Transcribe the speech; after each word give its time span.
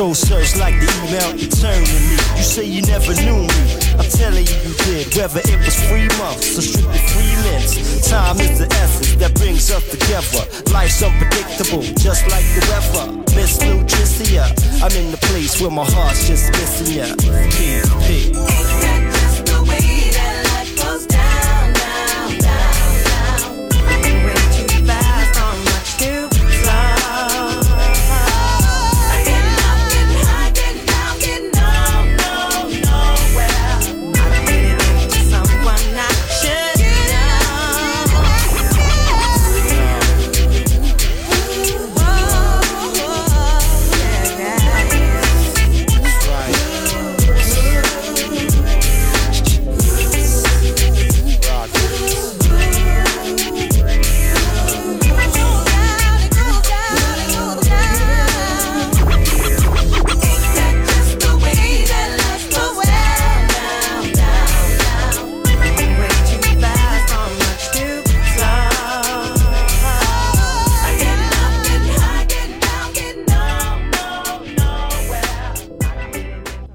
so 0.00 0.29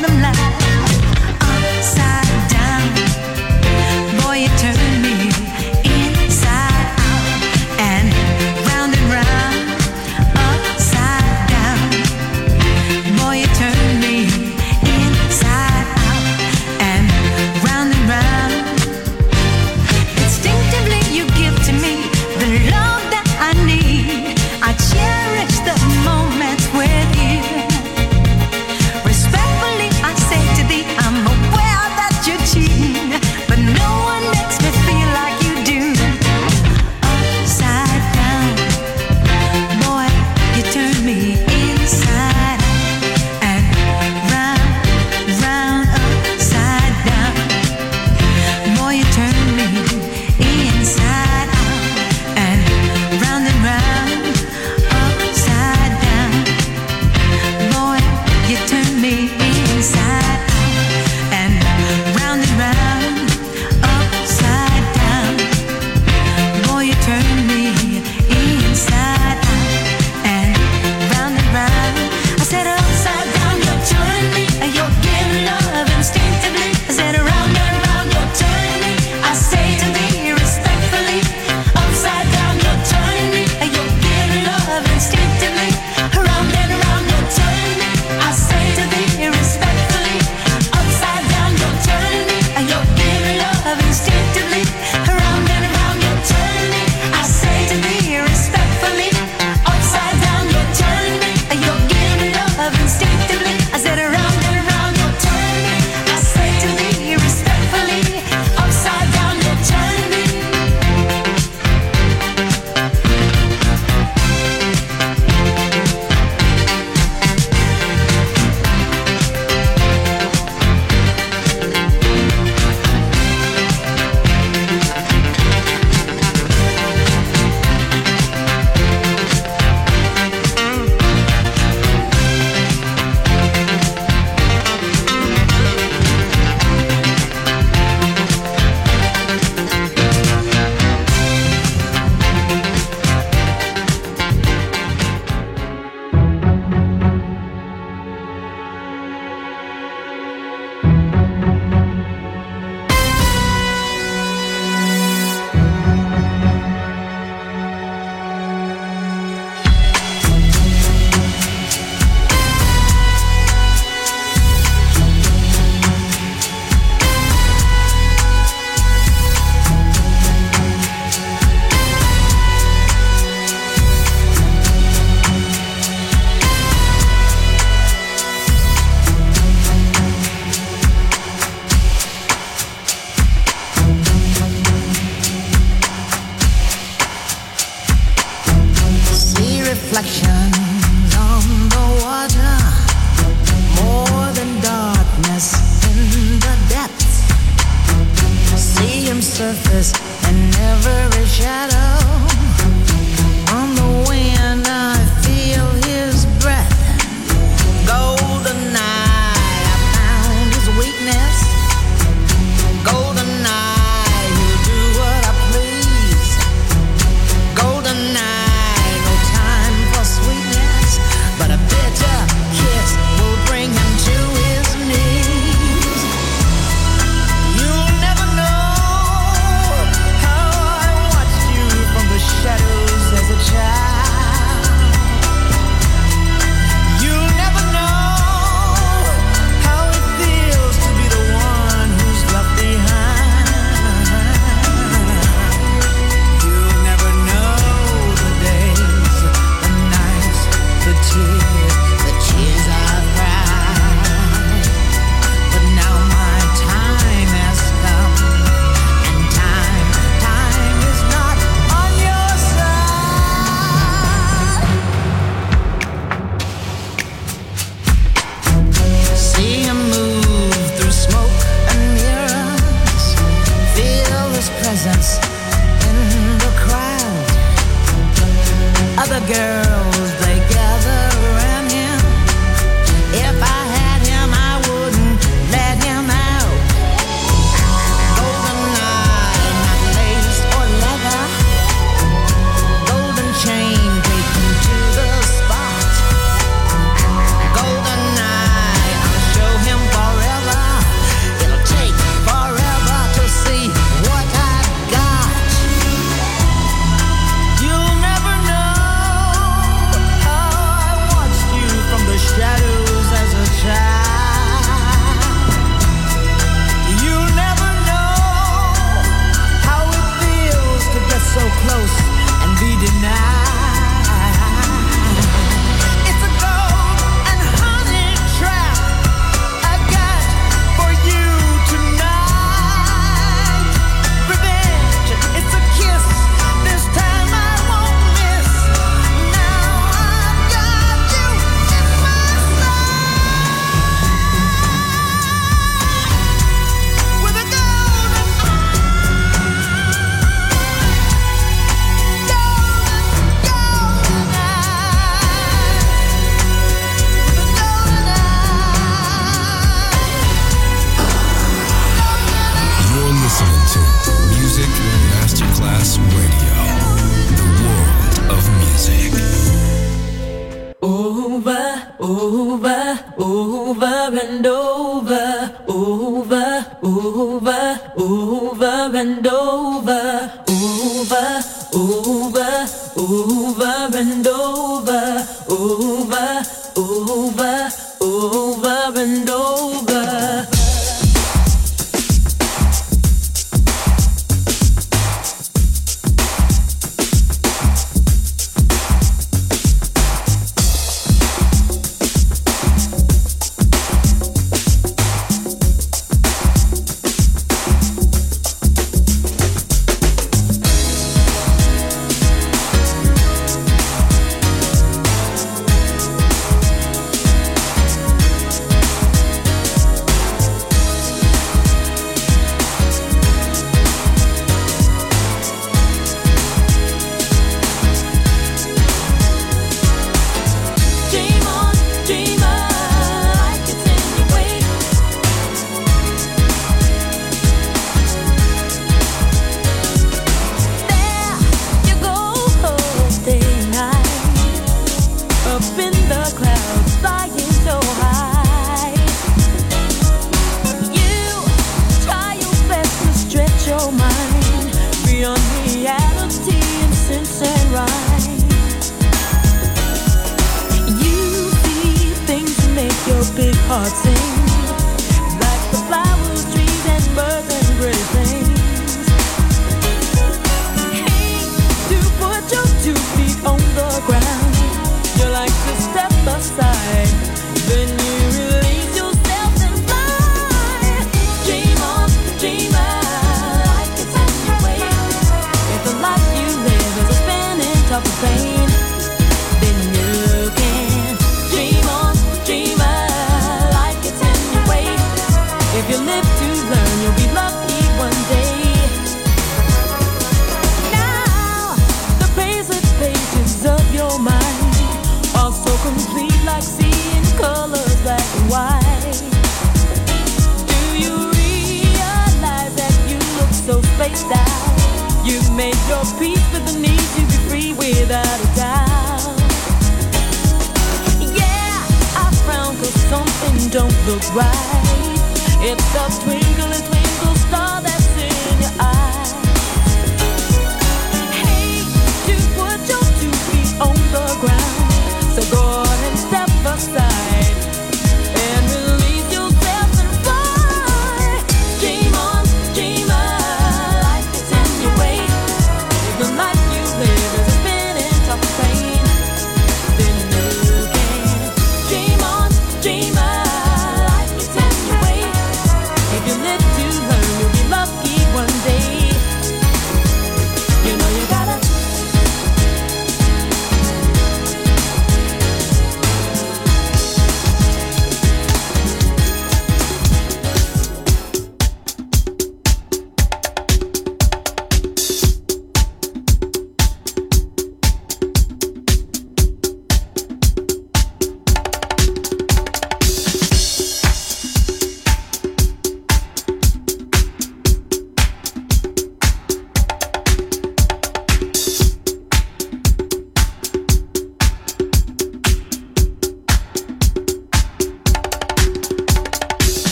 bottom 0.00 0.22
line. 0.22 0.49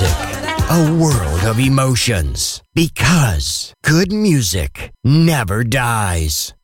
Music, 0.00 0.18
a 0.70 0.92
world 1.02 1.42
of 1.44 1.58
emotions. 1.58 2.62
Because 2.74 3.72
good 3.82 4.12
music 4.12 4.92
never 5.02 5.64
dies. 5.64 6.54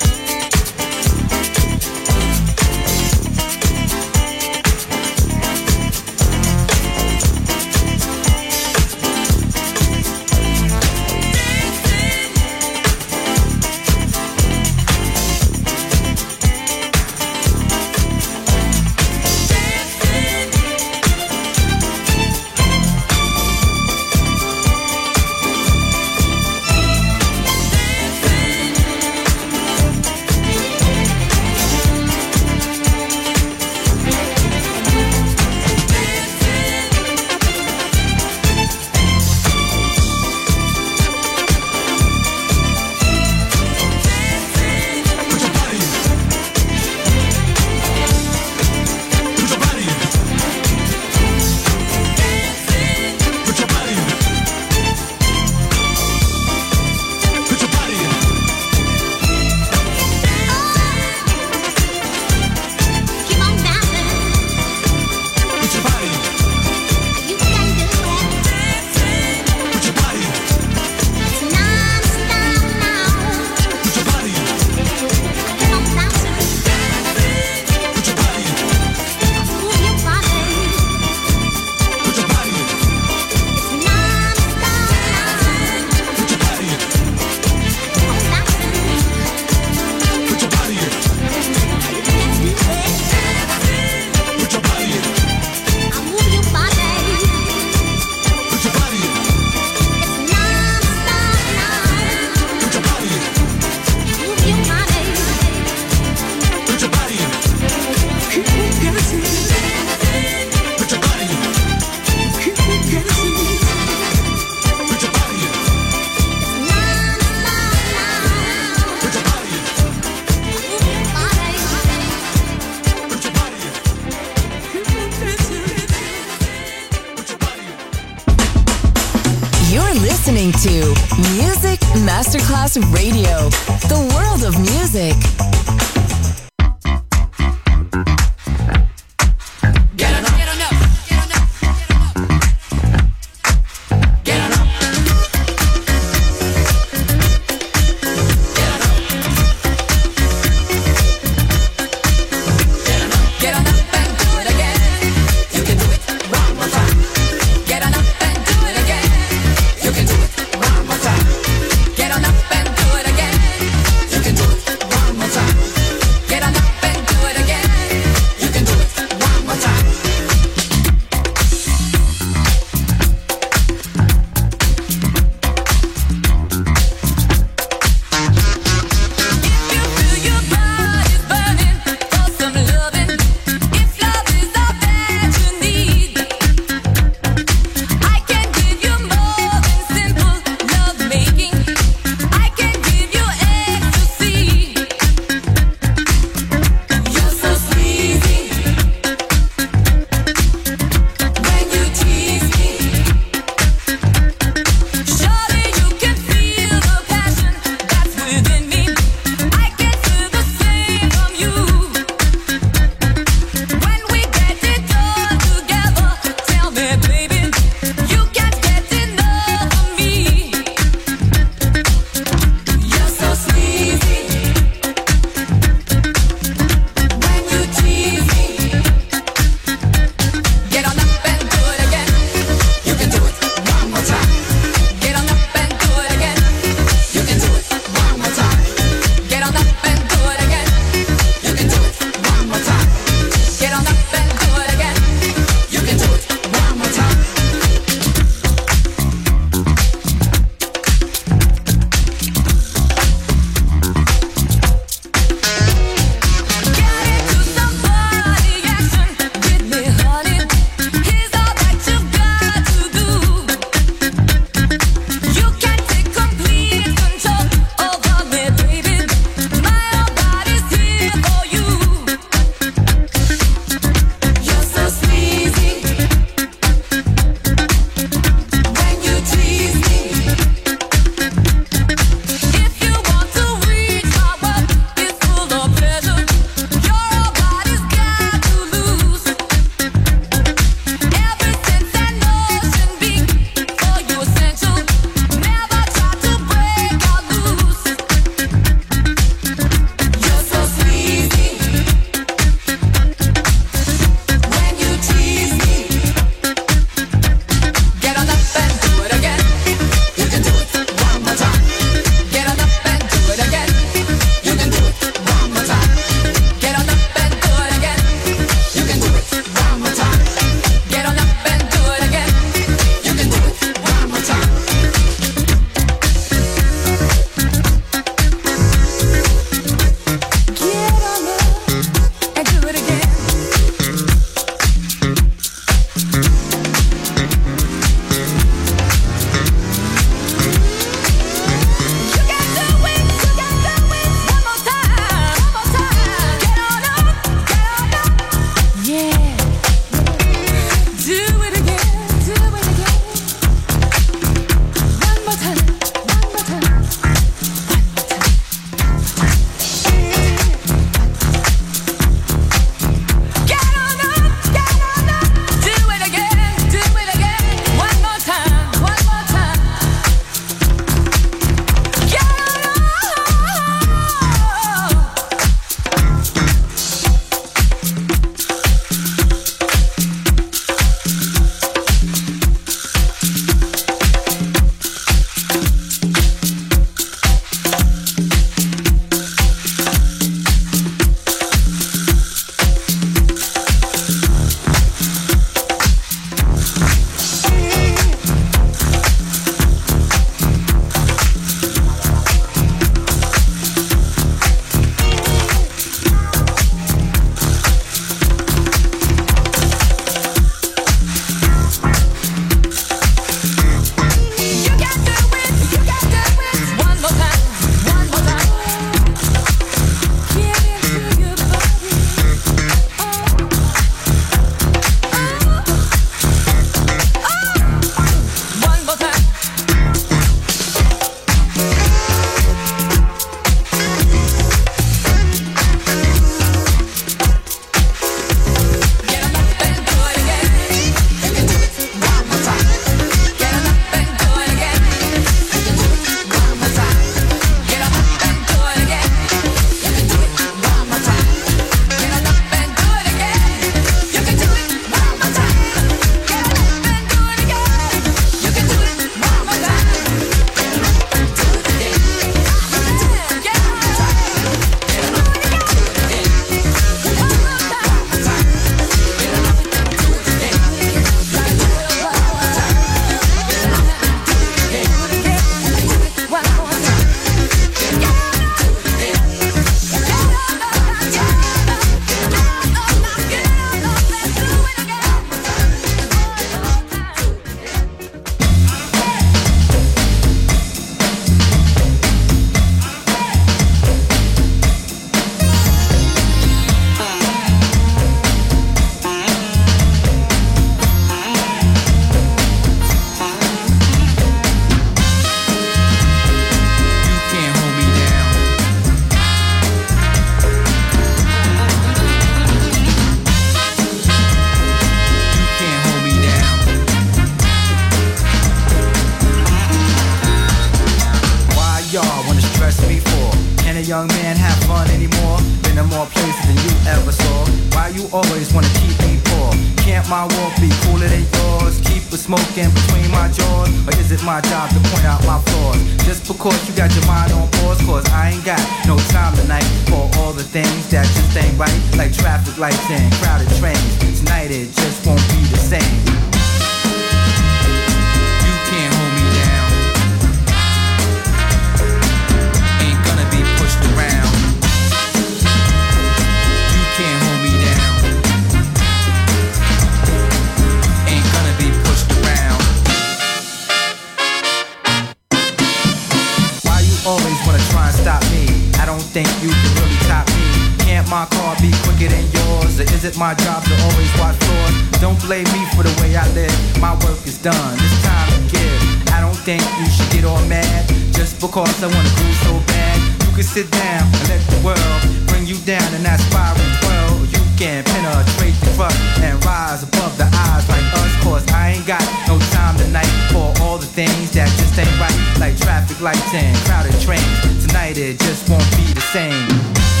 You 579.79 579.87
should 579.87 580.09
get 580.11 580.25
all 580.25 580.41
mad 580.47 580.87
just 581.13 581.39
because 581.39 581.83
I 581.83 581.87
wanna 581.87 582.13
groove 582.17 582.39
so 582.43 582.53
bad. 582.67 582.97
You 583.27 583.31
can 583.35 583.43
sit 583.43 583.71
down 583.71 584.03
and 584.03 584.25
let 584.27 584.41
the 584.51 584.59
world 584.65 584.99
bring 585.27 585.45
you 585.45 585.57
down 585.63 585.87
in 585.93 586.03
that 586.03 586.19
spiral 586.19 586.59
whirl. 586.83 587.25
You 587.31 587.41
can 587.55 587.83
penetrate 587.83 588.57
the 588.59 588.71
crust 588.75 588.99
and 589.21 589.37
rise 589.45 589.83
above 589.83 590.17
the 590.17 590.27
eyes 590.27 590.65
like 590.67 590.87
us. 590.99 591.11
Cause 591.23 591.45
I 591.53 591.77
ain't 591.77 591.87
got 591.87 592.03
no 592.27 592.39
time 592.51 592.75
tonight 592.77 593.11
for 593.31 593.53
all 593.63 593.77
the 593.77 593.85
things 593.85 594.31
that 594.31 594.49
just 594.59 594.77
ain't 594.77 594.91
right. 594.99 595.19
Like 595.39 595.57
traffic 595.57 596.01
lights 596.01 596.33
and 596.33 596.57
crowded 596.65 596.97
trains. 596.99 597.65
Tonight 597.65 597.97
it 597.97 598.19
just 598.19 598.49
won't 598.49 598.67
be 598.75 598.93
the 598.93 599.05
same. 599.13 600.00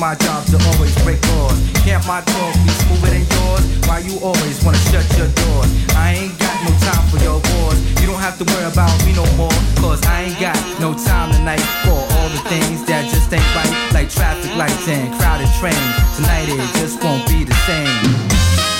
My 0.00 0.14
job 0.14 0.46
to 0.46 0.56
always 0.72 0.96
break 1.04 1.20
laws? 1.28 1.60
Can't 1.84 2.00
my 2.08 2.22
talk 2.24 2.54
be 2.64 2.72
smoother 2.80 3.12
than 3.12 3.20
yours? 3.20 3.64
Why 3.86 3.98
you 4.00 4.16
always 4.24 4.64
wanna 4.64 4.80
shut 4.88 5.04
your 5.20 5.28
doors? 5.28 5.70
I 5.94 6.16
ain't 6.16 6.38
got 6.40 6.56
no 6.64 6.72
time 6.88 7.04
for 7.12 7.18
your 7.20 7.36
wars. 7.36 7.78
You 8.00 8.06
don't 8.08 8.18
have 8.18 8.38
to 8.38 8.44
worry 8.48 8.64
about 8.64 8.96
me 9.04 9.12
no 9.12 9.28
more. 9.36 9.52
Cause 9.76 10.00
I 10.06 10.32
ain't 10.32 10.40
got 10.40 10.56
no 10.80 10.94
time 10.94 11.32
tonight 11.32 11.60
for 11.84 12.00
all 12.00 12.28
the 12.32 12.40
things 12.48 12.82
that 12.88 13.12
just 13.12 13.30
ain't 13.30 13.44
right. 13.54 13.92
Like 13.92 14.08
traffic 14.08 14.56
lights 14.56 14.88
and 14.88 15.12
crowded 15.20 15.52
trains. 15.60 15.92
Tonight 16.16 16.48
it 16.48 16.64
just 16.80 17.04
won't 17.04 17.28
be 17.28 17.44
the 17.44 17.54
same. 17.68 18.79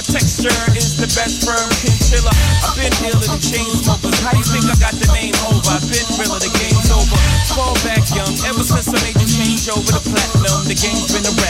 My 0.00 0.16
texture 0.16 0.48
is 0.80 0.96
the 0.96 1.04
best 1.12 1.44
firm 1.44 1.68
chinchilla. 1.76 2.32
I've 2.64 2.72
been 2.72 2.88
dealing 3.04 3.20
the 3.20 3.36
chain 3.36 3.68
smokers. 3.68 4.16
How 4.24 4.32
you 4.32 4.40
think 4.48 4.64
I 4.64 4.72
got 4.80 4.96
the 4.96 5.12
name 5.12 5.36
over? 5.44 5.60
I've 5.68 5.84
been 5.84 6.08
realer, 6.16 6.40
the 6.40 6.48
game's 6.56 6.88
over. 6.88 7.20
Fall 7.52 7.76
back 7.84 8.08
young, 8.16 8.32
ever 8.48 8.64
since 8.64 8.88
I 8.88 8.96
made 9.04 9.20
the 9.20 9.28
change 9.28 9.68
over 9.68 9.92
the 9.92 10.00
platinum, 10.00 10.64
the 10.64 10.72
game's 10.72 11.12
been 11.12 11.28
a 11.28 11.34
wrap. 11.44 11.49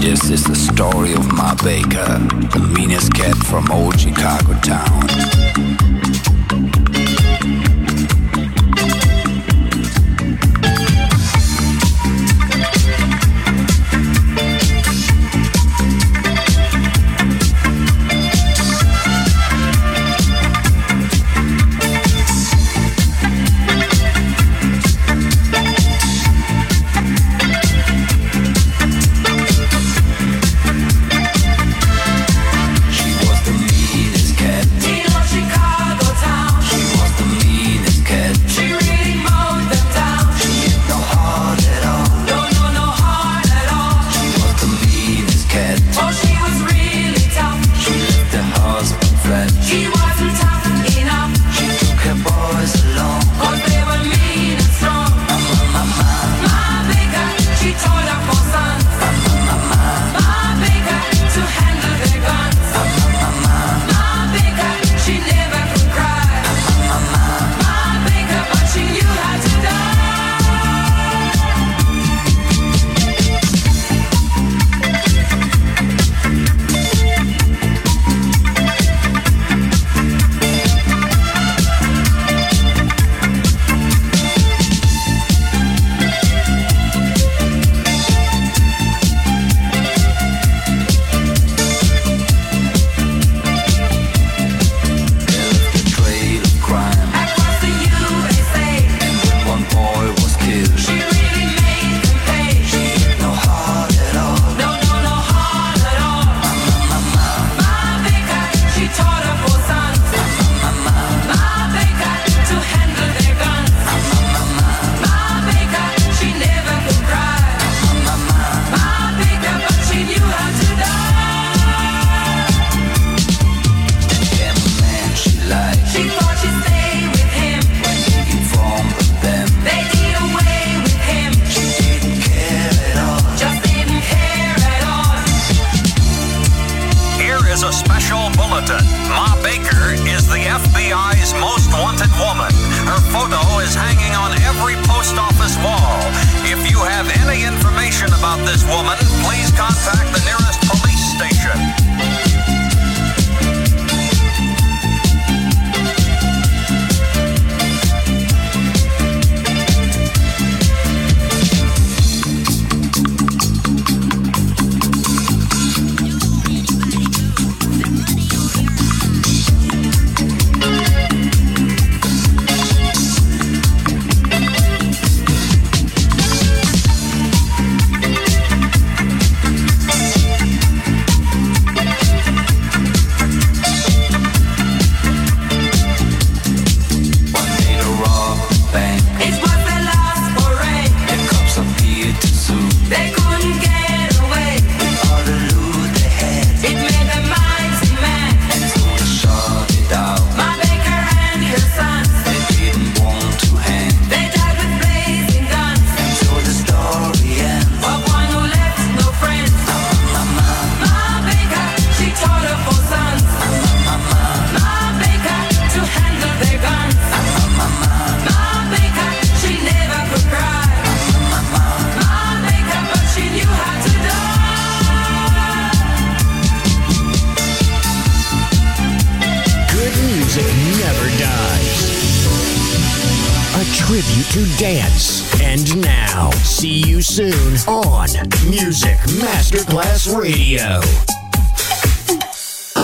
This 0.00 0.30
is 0.30 0.42
the 0.44 0.56
story 0.56 1.12
of 1.12 1.30
Ma 1.34 1.54
Baker, 1.62 2.18
the 2.56 2.72
meanest 2.74 3.12
cat 3.12 3.36
from 3.36 3.70
old 3.70 4.00
Chicago 4.00 4.54
town. 4.60 6.09